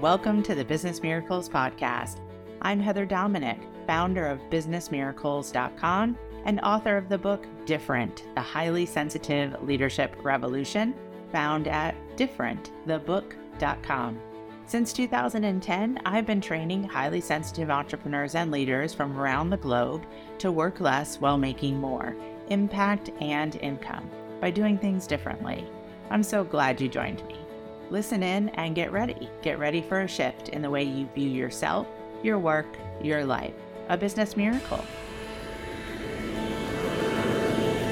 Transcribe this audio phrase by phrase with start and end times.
[0.00, 2.20] Welcome to the Business Miracles Podcast.
[2.62, 9.60] I'm Heather Dominick, founder of BusinessMiracles.com and author of the book Different The Highly Sensitive
[9.60, 10.94] Leadership Revolution,
[11.32, 14.20] found at differentthebook.com.
[14.66, 20.06] Since 2010, I've been training highly sensitive entrepreneurs and leaders from around the globe
[20.38, 22.14] to work less while making more
[22.50, 24.08] impact and income
[24.40, 25.66] by doing things differently.
[26.08, 27.47] I'm so glad you joined me.
[27.90, 29.28] Listen in and get ready.
[29.42, 31.86] Get ready for a shift in the way you view yourself,
[32.22, 32.66] your work,
[33.02, 33.54] your life.
[33.88, 34.84] A business miracle.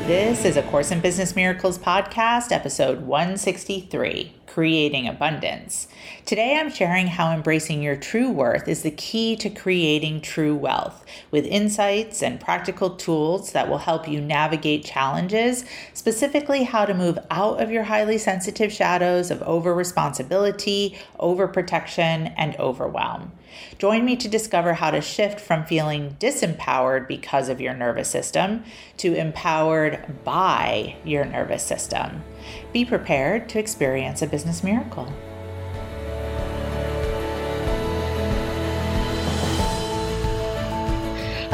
[0.06, 5.88] This is a Course in Business Miracles podcast, episode 163 Creating Abundance.
[6.24, 11.04] Today I'm sharing how embracing your true worth is the key to creating true wealth
[11.30, 15.64] with insights and practical tools that will help you navigate challenges,
[15.94, 22.28] specifically how to move out of your highly sensitive shadows of over responsibility, over protection,
[22.36, 23.32] and overwhelm.
[23.78, 28.64] Join me to discover how to shift from feeling disempowered because of your nervous system
[28.98, 32.22] to empowered by your nervous system.
[32.72, 35.12] Be prepared to experience a business miracle.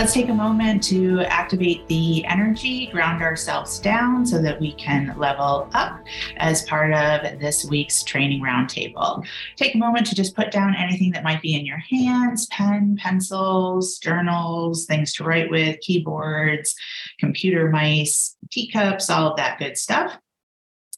[0.02, 5.14] Let's take a moment to activate the energy, ground ourselves down so that we can
[5.16, 6.00] level up
[6.38, 9.24] as part of this week's training roundtable.
[9.54, 12.96] Take a moment to just put down anything that might be in your hands pen,
[12.98, 16.74] pencils, journals, things to write with, keyboards,
[17.20, 20.18] computer mice, teacups, all of that good stuff.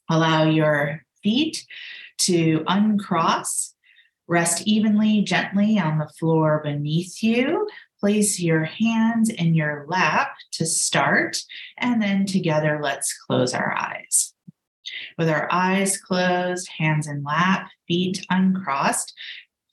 [0.09, 1.65] Allow your feet
[2.19, 3.73] to uncross.
[4.27, 7.67] Rest evenly, gently on the floor beneath you
[7.99, 11.37] place your hands in your lap to start,
[11.77, 14.33] and then together let's close our eyes.
[15.17, 19.13] With our eyes closed, hands in lap, feet uncrossed,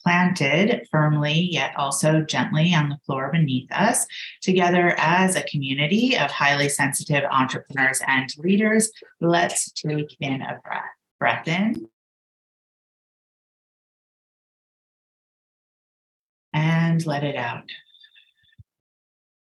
[0.03, 4.07] planted firmly yet also gently on the floor beneath us,
[4.41, 10.83] together as a community of highly sensitive entrepreneurs and leaders, let's take in a breath.
[11.19, 11.89] Breath in.
[16.53, 17.71] And let it out.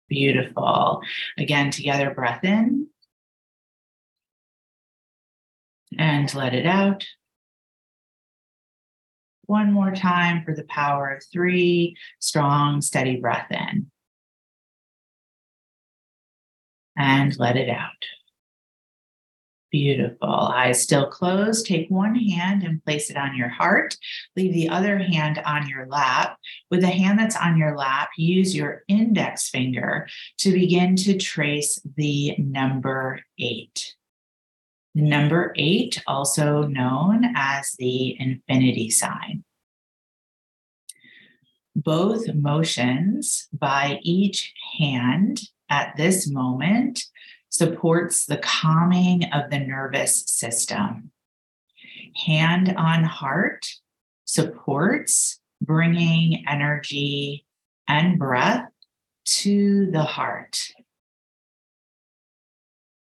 [0.09, 1.01] Beautiful.
[1.37, 2.87] Again, together, breath in.
[5.97, 7.05] And let it out.
[9.49, 11.97] One more time for the power of three.
[12.19, 13.87] Strong, steady breath in.
[16.95, 18.05] And let it out.
[19.71, 20.29] Beautiful.
[20.29, 21.65] Eyes still closed.
[21.65, 23.97] Take one hand and place it on your heart.
[24.35, 26.37] Leave the other hand on your lap.
[26.69, 31.81] With the hand that's on your lap, use your index finger to begin to trace
[31.97, 33.95] the number eight.
[34.95, 39.43] Number eight, also known as the infinity sign.
[41.75, 47.03] Both motions by each hand at this moment
[47.49, 51.11] supports the calming of the nervous system.
[52.25, 53.67] Hand on heart
[54.25, 57.45] supports bringing energy
[57.87, 58.67] and breath
[59.25, 60.59] to the heart,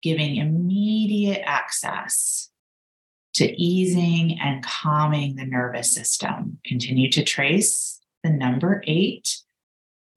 [0.02, 2.50] giving immediate access
[3.34, 6.60] to easing and calming the nervous system.
[6.66, 9.38] Continue to trace the number eight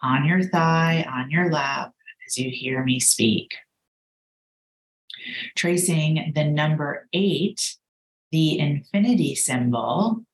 [0.02, 1.92] on your thigh, on your lap,
[2.26, 3.54] as you hear me speak.
[5.54, 7.76] Tracing the number eight,
[8.30, 10.24] the infinity symbol,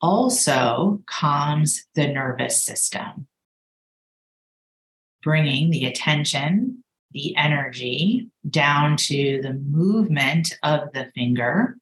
[0.00, 3.26] also calms the nervous system,
[5.22, 11.76] bringing the attention, the energy down to the movement of the finger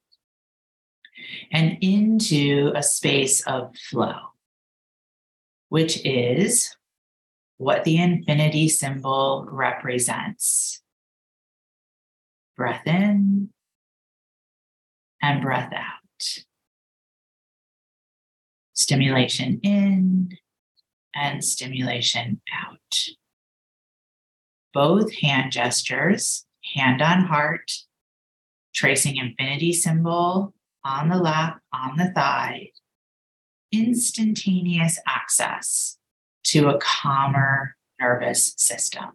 [1.51, 4.15] and into a space of flow,
[5.69, 6.75] which is
[7.57, 10.81] what the infinity symbol represents
[12.55, 13.49] breath in
[15.21, 16.43] and breath out.
[18.73, 20.29] Stimulation in
[21.15, 22.95] and stimulation out.
[24.73, 27.71] Both hand gestures, hand on heart,
[28.73, 30.53] tracing infinity symbol
[30.83, 32.71] on the lap, on the thigh,
[33.71, 35.97] instantaneous access
[36.43, 39.05] to a calmer nervous system.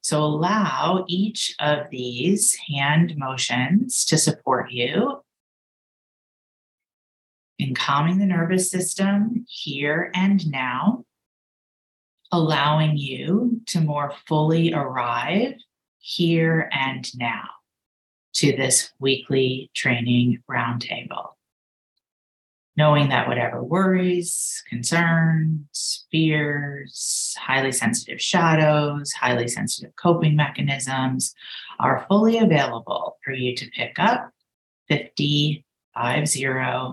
[0.00, 5.20] So allow each of these hand motions to support you
[7.58, 11.04] in calming the nervous system here and now,
[12.30, 15.54] allowing you to more fully arrive
[15.98, 17.44] here and now
[18.34, 21.30] to this weekly training roundtable.
[22.76, 31.34] knowing that whatever worries, concerns, fears, highly sensitive shadows, highly sensitive coping mechanisms
[31.80, 34.30] are fully available for you to pick up
[34.88, 35.64] 50,
[35.96, 36.46] 50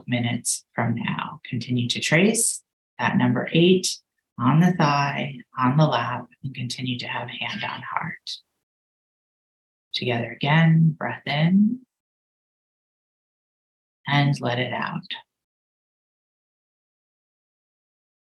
[0.08, 1.40] minutes from now.
[1.48, 2.64] Continue to trace
[2.98, 4.00] that number eight
[4.40, 8.32] on the thigh, on the lap, and continue to have hand on heart.
[9.94, 11.80] Together again, breath in
[14.08, 15.02] and let it out.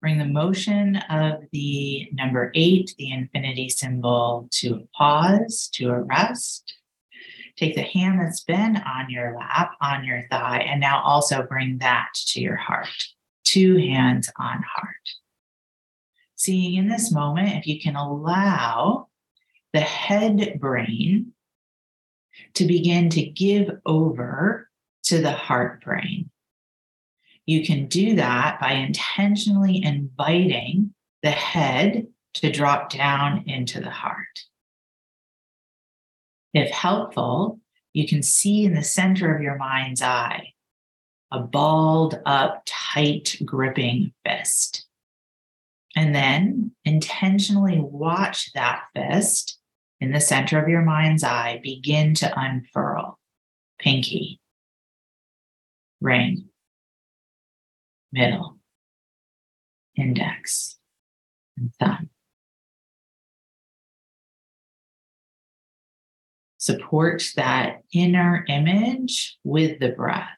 [0.01, 6.01] Bring the motion of the number eight, the infinity symbol, to a pause, to a
[6.03, 6.73] rest.
[7.57, 11.79] Take the hand that's been on your lap, on your thigh, and now also bring
[11.79, 12.87] that to your heart.
[13.43, 14.95] Two hands on heart.
[16.37, 19.09] Seeing in this moment, if you can allow
[19.73, 21.33] the head brain
[22.53, 24.69] to begin to give over
[25.03, 26.29] to the heart brain.
[27.45, 30.93] You can do that by intentionally inviting
[31.23, 34.45] the head to drop down into the heart.
[36.53, 37.59] If helpful,
[37.93, 40.53] you can see in the center of your mind's eye
[41.31, 44.86] a balled up, tight, gripping fist.
[45.97, 49.57] And then intentionally watch that fist
[49.99, 53.17] in the center of your mind's eye begin to unfurl.
[53.79, 54.39] Pinky,
[55.99, 56.49] ring,
[58.11, 58.59] middle,
[59.95, 60.77] index,
[61.57, 62.11] and thumb.
[66.59, 70.37] Support that inner image with the breath,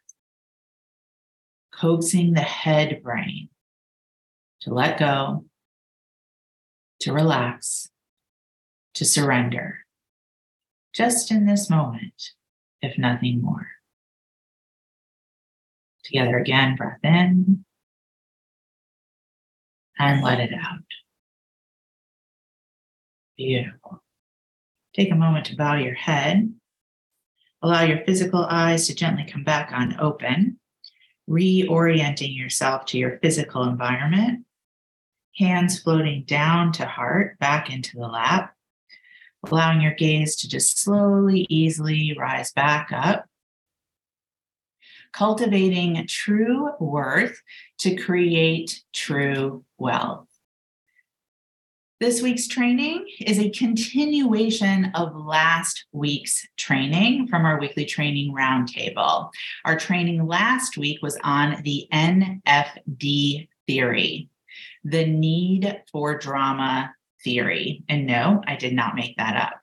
[1.73, 3.50] coaxing the head brain
[4.61, 5.45] to let go,
[7.01, 7.90] to relax,
[8.96, 9.80] to surrender,
[10.94, 12.31] just in this moment,
[12.81, 13.68] if nothing more.
[16.04, 17.63] Together again, breath in
[20.00, 20.80] and let it out.
[23.38, 24.02] Beautiful.
[24.95, 26.54] Take a moment to bow your head.
[27.62, 30.60] Allow your physical eyes to gently come back on open,
[31.30, 34.45] reorienting yourself to your physical environment.
[35.38, 38.54] Hands floating down to heart, back into the lap,
[39.50, 43.26] allowing your gaze to just slowly, easily rise back up
[45.12, 47.42] cultivating true worth
[47.80, 50.28] to create true wealth.
[52.00, 59.30] This week's training is a continuation of last week's training from our weekly training roundtable.
[59.66, 64.30] Our training last week was on the NFD theory,
[64.84, 66.94] the need for drama
[67.24, 67.84] theory.
[67.90, 69.62] And no, I did not make that up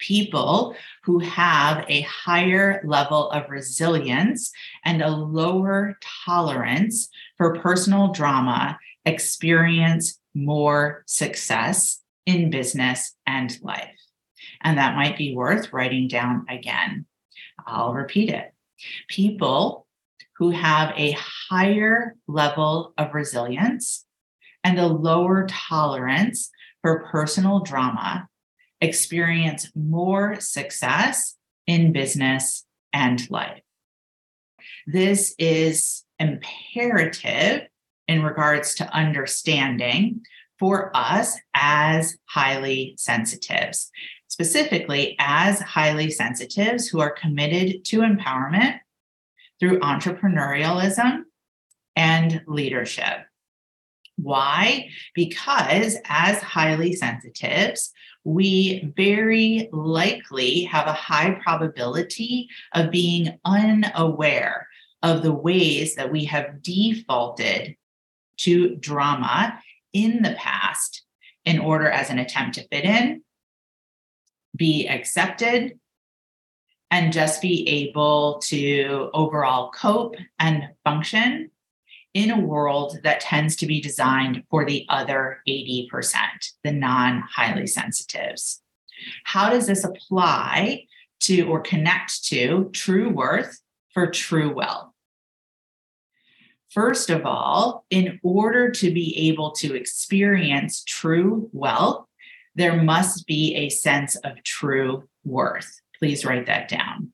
[0.00, 4.50] people who have a higher level of resilience
[4.84, 5.96] and a lower
[6.26, 13.96] tolerance for personal drama experience more success in business and life.
[14.62, 17.06] And that might be worth writing down again.
[17.66, 18.52] I'll repeat it.
[19.08, 19.86] People
[20.40, 21.14] who have a
[21.50, 24.06] higher level of resilience
[24.64, 26.50] and a lower tolerance
[26.80, 28.26] for personal drama
[28.80, 32.64] experience more success in business
[32.94, 33.60] and life.
[34.86, 37.68] This is imperative
[38.08, 40.22] in regards to understanding
[40.58, 43.90] for us as highly sensitives,
[44.28, 48.78] specifically as highly sensitives who are committed to empowerment
[49.60, 51.22] through entrepreneurialism
[51.94, 53.26] and leadership.
[54.16, 54.88] Why?
[55.14, 57.92] Because as highly sensitives,
[58.24, 64.66] we very likely have a high probability of being unaware
[65.02, 67.76] of the ways that we have defaulted
[68.38, 69.58] to drama
[69.92, 71.04] in the past
[71.44, 73.22] in order as an attempt to fit in,
[74.54, 75.78] be accepted,
[76.90, 81.50] and just be able to overall cope and function
[82.14, 85.88] in a world that tends to be designed for the other 80%,
[86.64, 88.62] the non highly sensitives.
[89.24, 90.86] How does this apply
[91.20, 93.60] to or connect to true worth
[93.94, 94.88] for true wealth?
[96.70, 102.06] First of all, in order to be able to experience true wealth,
[102.54, 105.79] there must be a sense of true worth.
[106.00, 107.12] Please write that down.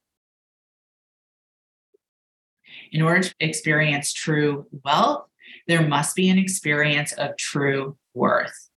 [2.92, 5.26] In order to experience true wealth,
[5.66, 8.70] there must be an experience of true worth.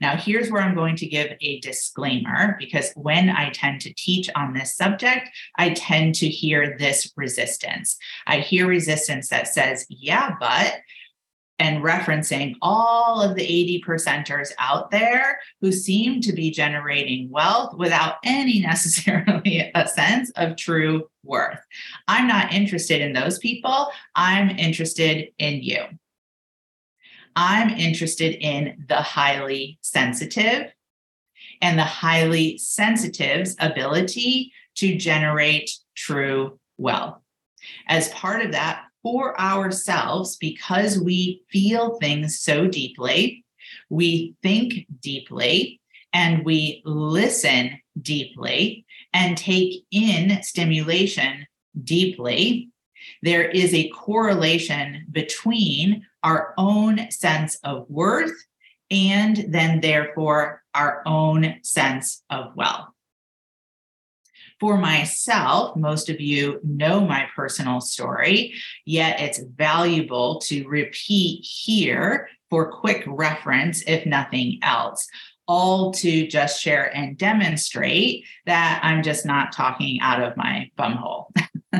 [0.00, 4.30] Now, here's where I'm going to give a disclaimer because when I tend to teach
[4.34, 7.96] on this subject, I tend to hear this resistance.
[8.26, 10.76] I hear resistance that says, yeah, but,
[11.64, 17.74] and referencing all of the 80 percenters out there who seem to be generating wealth
[17.78, 21.58] without any necessarily a sense of true worth.
[22.06, 23.90] I'm not interested in those people.
[24.14, 25.80] I'm interested in you.
[27.34, 30.70] I'm interested in the highly sensitive
[31.62, 37.16] and the highly sensitive's ability to generate true wealth.
[37.88, 43.44] As part of that, for ourselves, because we feel things so deeply,
[43.88, 45.80] we think deeply,
[46.12, 51.46] and we listen deeply and take in stimulation
[51.84, 52.70] deeply,
[53.22, 58.32] there is a correlation between our own sense of worth
[58.90, 62.93] and then, therefore, our own sense of wealth.
[64.60, 68.54] For myself, most of you know my personal story,
[68.86, 75.06] yet it's valuable to repeat here for quick reference, if nothing else
[75.46, 81.26] all to just share and demonstrate that I'm just not talking out of my bumhole.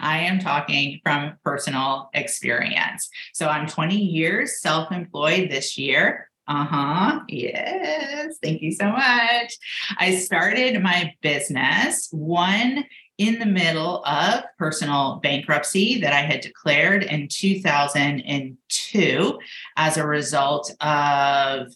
[0.00, 3.08] I am talking from personal experience.
[3.32, 6.30] So I'm 20 years self employed this year.
[6.46, 7.20] Uh huh.
[7.28, 8.36] Yes.
[8.42, 9.54] Thank you so much.
[9.98, 12.84] I started my business one
[13.16, 19.38] in the middle of personal bankruptcy that I had declared in 2002
[19.76, 21.68] as a result of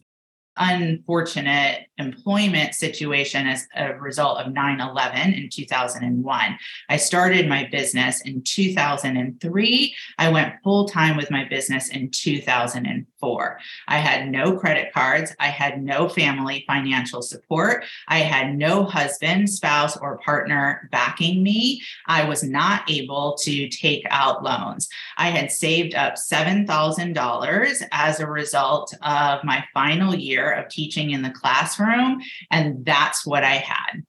[0.57, 6.59] unfortunate employment situation as a result of 9 11 in 2001.
[6.89, 9.95] I started my business in 2003.
[10.19, 13.61] I went full time with my business in 2004.
[13.89, 15.35] I had no credit cards.
[15.41, 17.85] I had no family financial support.
[18.07, 21.83] I had no husband, spouse, or partner backing me.
[22.07, 24.89] I was not able to take out loans.
[25.17, 31.23] I had saved up $7,000 as a result of my final year of teaching in
[31.23, 32.23] the classroom room.
[32.51, 34.05] And that's what I had.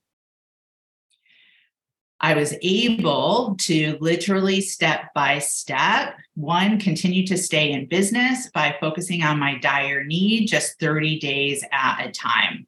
[2.22, 8.76] I was able to literally step by step, one, continue to stay in business by
[8.82, 12.68] focusing on my dire need just 30 days at a time.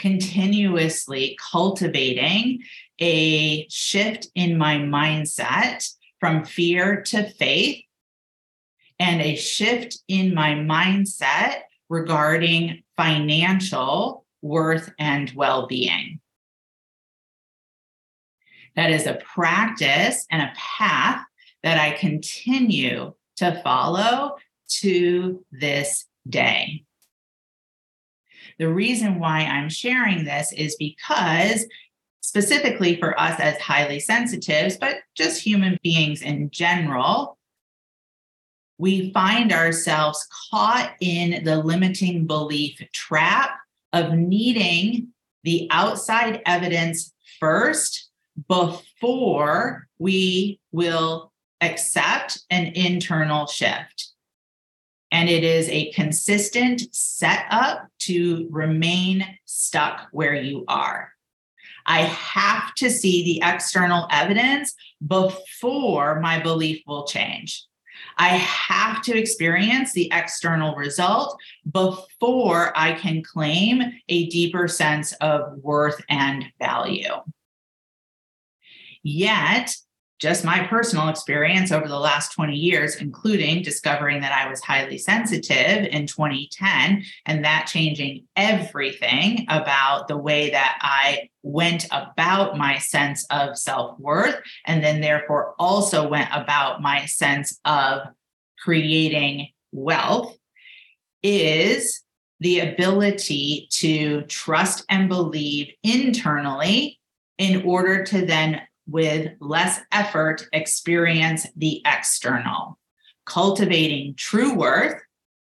[0.00, 2.62] Continuously cultivating
[2.98, 7.84] a shift in my mindset from fear to faith
[8.98, 16.20] and a shift in my mindset regarding financial worth and well being.
[18.76, 21.24] That is a practice and a path
[21.62, 24.36] that I continue to follow
[24.80, 26.84] to this day.
[28.58, 31.66] The reason why I'm sharing this is because,
[32.20, 37.37] specifically for us as highly sensitives, but just human beings in general,
[38.78, 43.50] we find ourselves caught in the limiting belief trap
[43.92, 45.08] of needing
[45.42, 48.08] the outside evidence first
[48.48, 54.12] before we will accept an internal shift.
[55.10, 61.12] And it is a consistent setup to remain stuck where you are.
[61.86, 67.64] I have to see the external evidence before my belief will change.
[68.16, 71.38] I have to experience the external result
[71.70, 77.14] before I can claim a deeper sense of worth and value.
[79.02, 79.76] Yet,
[80.18, 84.98] just my personal experience over the last 20 years, including discovering that I was highly
[84.98, 92.78] sensitive in 2010 and that changing everything about the way that I went about my
[92.78, 98.02] sense of self worth, and then therefore also went about my sense of
[98.58, 100.36] creating wealth,
[101.22, 102.02] is
[102.40, 106.98] the ability to trust and believe internally
[107.38, 112.78] in order to then with less effort, experience the external,
[113.26, 115.00] cultivating true worth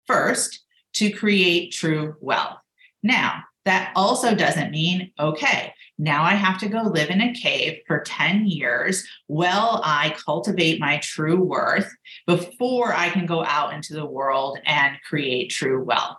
[0.06, 0.60] first
[0.94, 2.58] to create true wealth.
[3.02, 7.78] Now, that also doesn't mean, okay, now I have to go live in a cave
[7.86, 11.88] for 10 years while I cultivate my true worth
[12.26, 16.16] before I can go out into the world and create true wealth.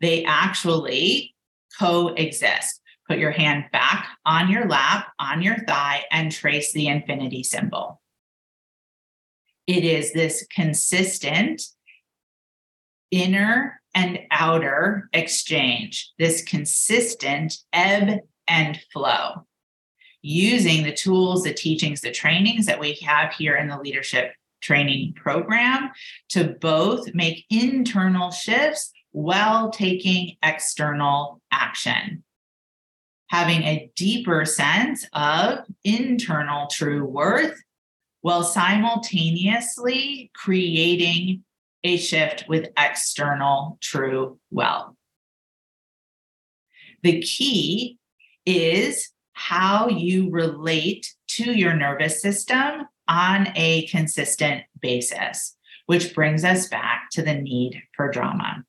[0.00, 1.34] They actually
[1.78, 2.80] coexist.
[3.08, 8.00] Put your hand back on your lap, on your thigh, and trace the infinity symbol.
[9.66, 11.62] It is this consistent
[13.10, 19.46] inner and outer exchange, this consistent ebb and flow,
[20.22, 25.14] using the tools, the teachings, the trainings that we have here in the leadership training
[25.14, 25.90] program
[26.30, 32.22] to both make internal shifts while taking external action.
[33.28, 37.60] Having a deeper sense of internal true worth
[38.20, 41.44] while simultaneously creating
[41.84, 44.94] a shift with external true wealth.
[47.02, 47.98] The key
[48.44, 55.56] is how you relate to your nervous system on a consistent basis,
[55.86, 58.64] which brings us back to the need for drama.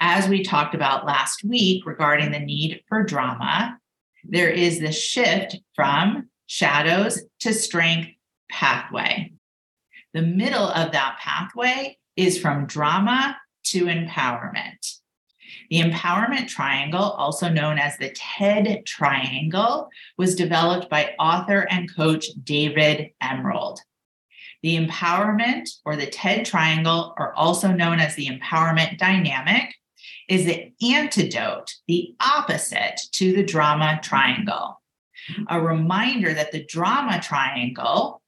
[0.00, 3.78] As we talked about last week regarding the need for drama,
[4.24, 8.10] there is the shift from shadows to strength
[8.50, 9.32] pathway.
[10.12, 14.96] The middle of that pathway is from drama to empowerment.
[15.70, 22.26] The empowerment triangle, also known as the TED triangle, was developed by author and coach
[22.42, 23.80] David Emerald.
[24.62, 29.74] The empowerment or the TED triangle, or also known as the empowerment dynamic,
[30.28, 34.80] is the antidote, the opposite to the drama triangle.
[35.48, 38.22] A reminder that the drama triangle,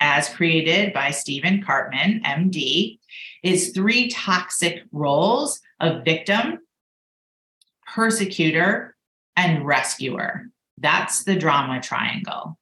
[0.00, 2.98] as created by Stephen Karpman, MD,
[3.42, 6.58] is three toxic roles of victim,
[7.94, 8.96] persecutor,
[9.36, 10.46] and rescuer.
[10.78, 12.58] That's the drama triangle.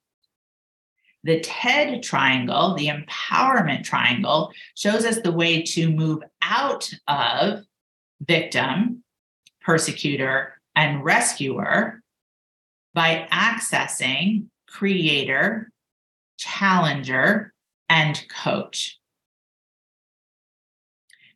[1.23, 7.63] The TED triangle, the empowerment triangle, shows us the way to move out of
[8.21, 9.03] victim,
[9.61, 12.01] persecutor, and rescuer
[12.93, 15.71] by accessing creator,
[16.37, 17.53] challenger,
[17.89, 18.97] and coach.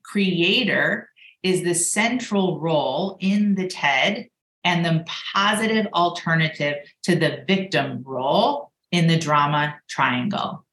[0.03, 1.09] Creator
[1.41, 4.29] is the central role in the TED
[4.63, 10.65] and the positive alternative to the victim role in the drama triangle.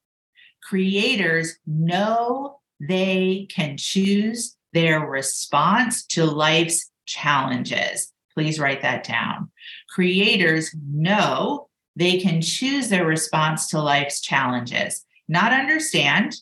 [0.62, 8.12] Creators know they can choose their response to life's challenges.
[8.34, 9.50] Please write that down.
[9.88, 16.36] Creators know they can choose their response to life's challenges, not understand,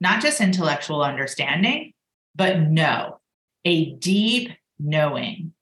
[0.00, 1.92] not just intellectual understanding,
[2.34, 3.20] but know
[3.66, 5.52] a deep knowing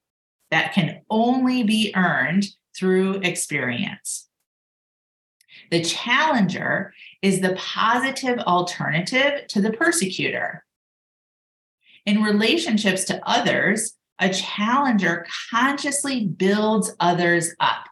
[0.53, 4.30] that can only be earned through experience.
[5.71, 10.65] The challenger is the positive alternative to the persecutor.
[12.07, 17.87] In relationships to others, a challenger consciously builds others up,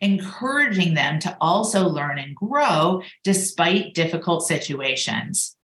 [0.00, 5.56] encouraging them to also learn and grow despite difficult situations.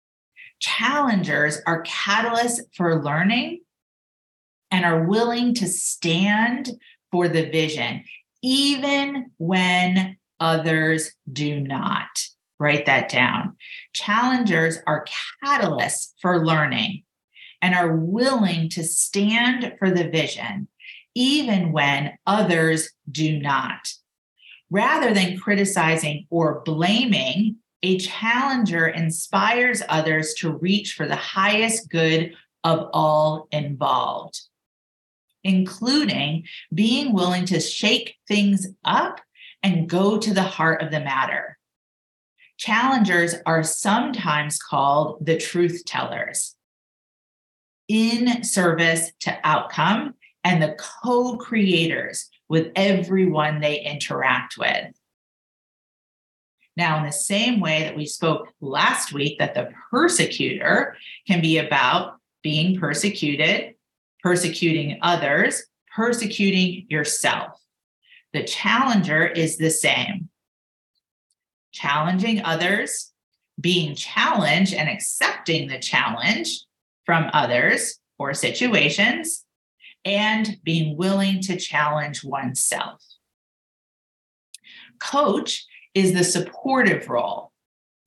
[0.60, 3.60] Challengers are catalysts for learning
[4.70, 6.70] and are willing to stand
[7.12, 8.02] for the vision,
[8.42, 12.26] even when others do not.
[12.58, 13.56] Write that down.
[13.92, 15.06] Challengers are
[15.44, 17.02] catalysts for learning
[17.60, 20.68] and are willing to stand for the vision,
[21.14, 23.92] even when others do not.
[24.70, 32.34] Rather than criticizing or blaming, a challenger inspires others to reach for the highest good
[32.62, 34.40] of all involved
[35.44, 39.20] including being willing to shake things up
[39.64, 41.58] and go to the heart of the matter.
[42.56, 46.54] Challengers are sometimes called the truth tellers
[47.88, 54.94] in service to outcome and the co creators with everyone they interact with.
[56.76, 60.96] Now, in the same way that we spoke last week, that the persecutor
[61.26, 63.74] can be about being persecuted
[64.24, 67.60] persecuting others, persecuting yourself.
[68.34, 70.28] The challenger is the same
[71.72, 73.12] challenging others,
[73.58, 76.64] being challenged and accepting the challenge
[77.06, 79.44] from others or situations,
[80.04, 83.02] and being willing to challenge oneself.
[85.00, 87.50] Coach is the supportive role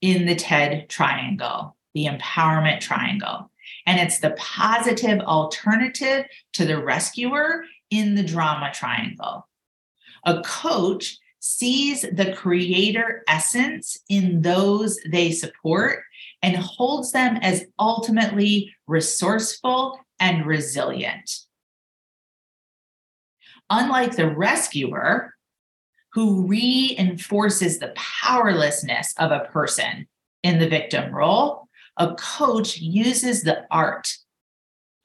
[0.02, 3.50] in the TED triangle, the empowerment triangle
[3.86, 9.48] and it's the positive alternative to the rescuer in the drama triangle.
[10.26, 16.04] A coach sees the creator essence in those they support
[16.42, 21.32] and holds them as ultimately resourceful and resilient.
[23.70, 25.36] Unlike the rescuer,
[26.14, 30.08] who reinforces the powerlessness of a person
[30.42, 34.08] in the victim role, a coach uses the art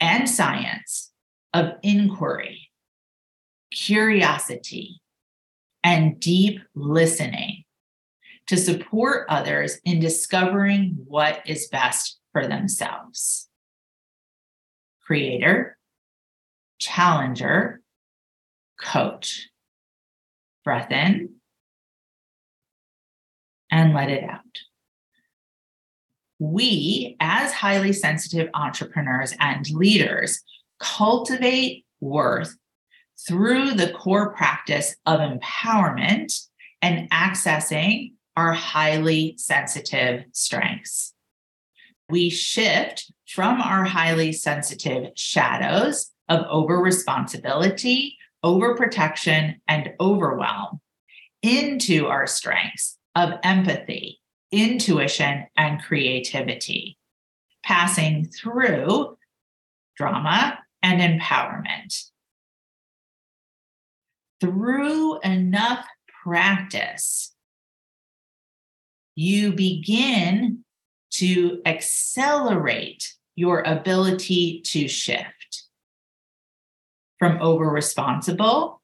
[0.01, 1.13] and science
[1.53, 2.71] of inquiry,
[3.73, 5.02] curiosity,
[5.85, 7.65] and deep listening
[8.47, 13.49] to support others in discovering what is best for themselves.
[15.05, 15.77] Creator,
[16.79, 17.81] challenger,
[18.81, 19.49] coach.
[20.65, 21.31] Breath in
[23.73, 24.45] and let it out.
[26.39, 30.41] We, as highly sensitive entrepreneurs and leaders,
[30.79, 32.57] cultivate worth
[33.27, 36.47] through the core practice of empowerment
[36.81, 41.15] and accessing our highly sensitive strengths.
[42.09, 50.81] We shift from our highly sensitive shadows of over responsibility, over protection, and overwhelm
[51.43, 56.99] into our strengths of empathy, intuition, and creativity,
[57.63, 59.17] passing through
[59.97, 62.12] drama and empowerment.
[64.43, 65.87] Through enough
[66.25, 67.33] practice,
[69.15, 70.65] you begin
[71.13, 75.63] to accelerate your ability to shift
[77.21, 78.83] from over responsible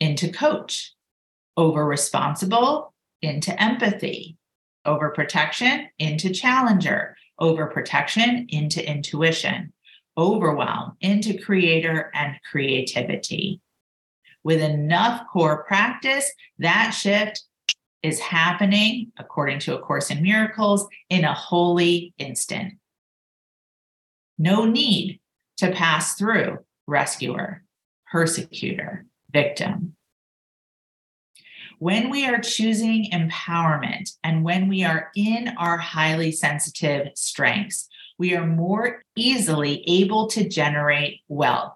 [0.00, 0.92] into coach,
[1.56, 4.38] over responsible into empathy,
[4.84, 9.72] over protection into challenger, over protection into intuition,
[10.18, 13.60] overwhelm into creator and creativity.
[14.42, 17.42] With enough core practice, that shift
[18.02, 22.74] is happening, according to A Course in Miracles, in a holy instant.
[24.38, 25.20] No need
[25.58, 27.62] to pass through rescuer,
[28.10, 29.96] persecutor, victim.
[31.78, 38.34] When we are choosing empowerment and when we are in our highly sensitive strengths, we
[38.36, 41.72] are more easily able to generate wealth.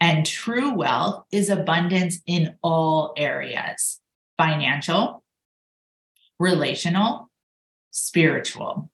[0.00, 4.00] And true wealth is abundance in all areas
[4.36, 5.24] financial,
[6.38, 7.30] relational,
[7.90, 8.90] spiritual.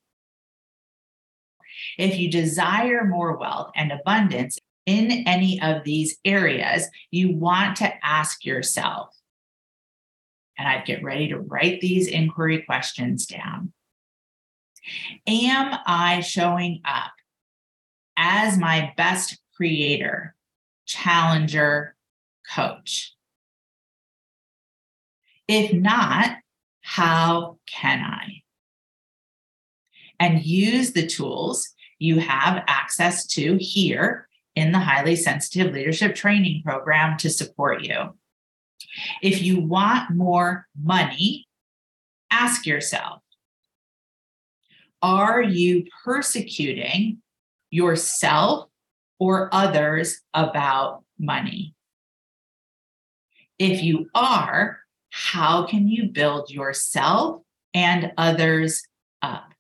[1.99, 7.93] If you desire more wealth and abundance in any of these areas, you want to
[8.05, 9.15] ask yourself,
[10.57, 13.73] and I'd get ready to write these inquiry questions down.
[15.27, 17.13] Am I showing up
[18.17, 20.35] as my best creator,
[20.87, 21.95] challenger,
[22.55, 23.15] coach?
[25.49, 26.37] If not,
[26.81, 28.43] how can I?
[30.19, 31.69] And use the tools
[31.99, 38.17] you have access to here in the Highly Sensitive Leadership Training Program to support you.
[39.23, 41.47] If you want more money,
[42.31, 43.23] ask yourself
[45.01, 47.19] Are you persecuting
[47.71, 48.69] yourself
[49.23, 51.77] or others about money?
[53.57, 54.81] If you are,
[55.11, 58.83] how can you build yourself and others
[59.23, 59.55] up?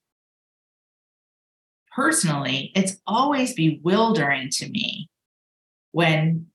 [1.94, 5.08] Personally, it's always bewildering to me
[5.92, 6.46] when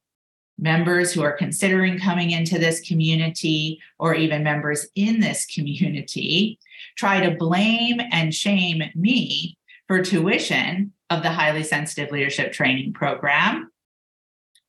[0.59, 6.59] members who are considering coming into this community or even members in this community
[6.97, 13.71] try to blame and shame me for tuition of the highly sensitive leadership training program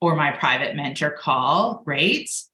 [0.01, 2.51] or my private mentor call rates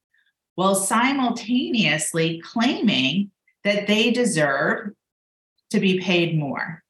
[0.54, 3.30] while simultaneously claiming
[3.64, 4.90] that they deserve
[5.70, 6.82] to be paid more.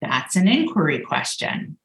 [0.00, 1.78] That's an inquiry question.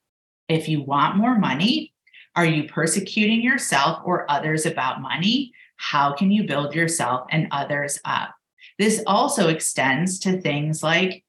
[0.49, 1.93] If you want more money,
[2.35, 5.53] are you persecuting yourself or others about money?
[5.77, 8.33] How can you build yourself and others up?
[8.79, 11.23] This also extends to things like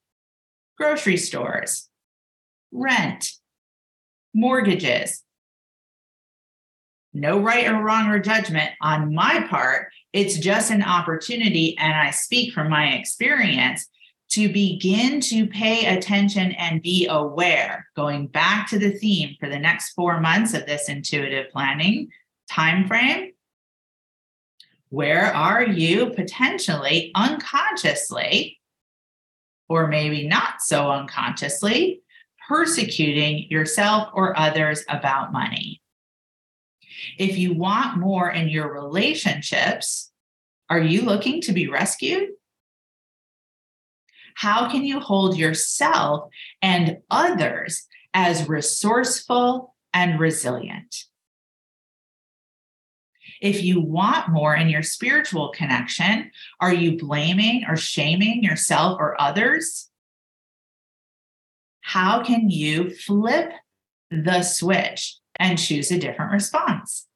[0.78, 1.88] grocery stores,
[2.72, 3.32] rent,
[4.34, 5.22] mortgages.
[7.12, 9.88] No right or wrong or judgment on my part.
[10.12, 11.76] It's just an opportunity.
[11.78, 13.88] And I speak from my experience
[14.30, 19.58] to begin to pay attention and be aware, going back to the theme for the
[19.58, 22.10] next four months of this intuitive planning
[22.50, 23.32] time frame.
[24.90, 28.58] Where are you potentially unconsciously,
[29.68, 32.02] or maybe not so unconsciously,
[32.48, 35.80] persecuting yourself or others about money?
[37.18, 40.10] If you want more in your relationships,
[40.70, 42.30] are you looking to be rescued?
[44.34, 46.30] How can you hold yourself
[46.62, 51.04] and others as resourceful and resilient?
[53.40, 59.20] If you want more in your spiritual connection, are you blaming or shaming yourself or
[59.20, 59.88] others?
[61.88, 63.50] how can you flip
[64.10, 67.06] the switch and choose a different response?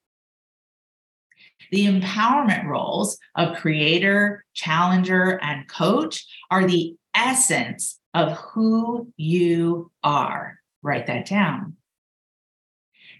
[1.70, 10.58] The empowerment roles of creator, challenger, and coach are the essence of who you are.
[10.82, 11.76] Write that down.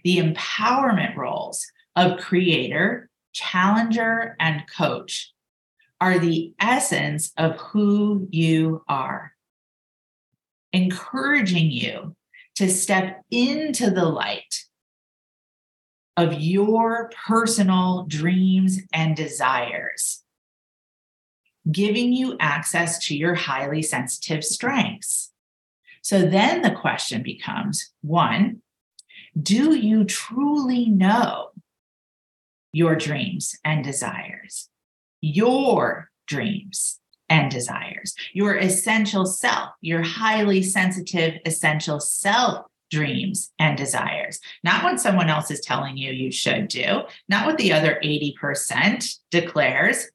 [0.03, 1.63] The empowerment roles
[1.95, 5.33] of creator, challenger, and coach
[6.01, 9.33] are the essence of who you are.
[10.71, 12.15] Encouraging you
[12.55, 14.65] to step into the light
[16.17, 20.23] of your personal dreams and desires,
[21.71, 25.31] giving you access to your highly sensitive strengths.
[26.01, 28.61] So then the question becomes one,
[29.41, 31.52] do you truly know
[32.73, 34.69] your dreams and desires?
[35.21, 44.39] Your dreams and desires, your essential self, your highly sensitive essential self dreams and desires,
[44.63, 49.17] not what someone else is telling you you should do, not what the other 80%
[49.31, 50.09] declares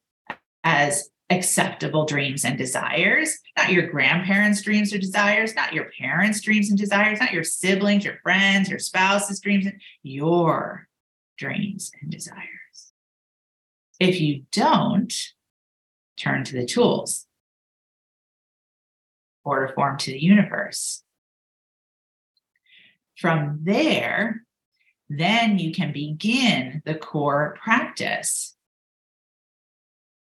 [0.63, 6.69] as acceptable dreams and desires, not your grandparents' dreams or desires, not your parents' dreams
[6.69, 10.88] and desires, not your siblings, your friends, your spouse's dreams, and your
[11.39, 12.93] dreams and desires.
[13.99, 15.13] If you don't,
[16.17, 17.25] turn to the tools,
[19.43, 21.03] order form to the universe.
[23.17, 24.43] From there,
[25.09, 28.55] then you can begin the core practice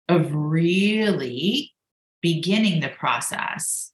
[0.09, 1.73] of really
[2.21, 3.93] beginning the process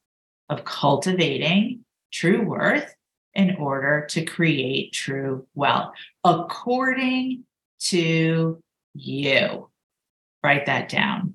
[0.48, 2.94] of cultivating true worth
[3.34, 7.44] in order to create true wealth according
[7.80, 8.62] to
[8.94, 9.70] you.
[10.42, 11.34] Write that down.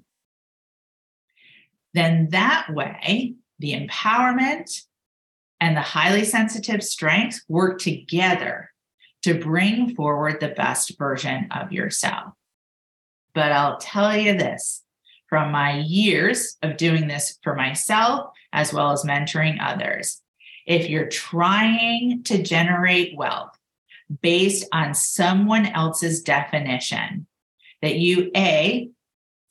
[1.93, 4.81] Then that way, the empowerment
[5.59, 8.69] and the highly sensitive strengths work together
[9.21, 12.33] to bring forward the best version of yourself.
[13.33, 14.83] But I'll tell you this
[15.29, 20.21] from my years of doing this for myself, as well as mentoring others,
[20.65, 23.57] if you're trying to generate wealth
[24.21, 27.25] based on someone else's definition
[27.81, 28.89] that you, A,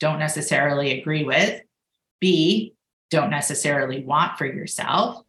[0.01, 1.61] don't necessarily agree with,
[2.21, 2.75] B,
[3.11, 5.25] don't necessarily want for yourself,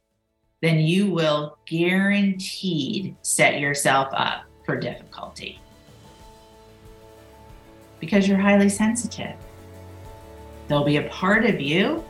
[0.61, 5.59] then you will guaranteed set yourself up for difficulty
[7.99, 9.35] because you're highly sensitive.
[10.67, 12.03] There'll be a part of you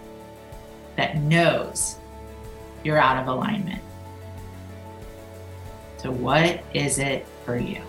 [0.95, 1.97] that knows
[2.83, 3.81] you're out of alignment.
[5.97, 7.81] So, what is it for you?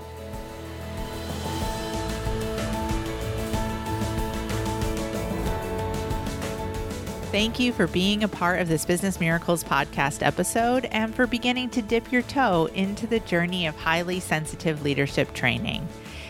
[7.34, 11.68] Thank you for being a part of this Business Miracles podcast episode and for beginning
[11.70, 15.88] to dip your toe into the journey of highly sensitive leadership training.